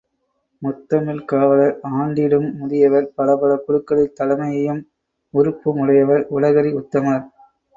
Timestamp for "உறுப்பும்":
5.33-5.77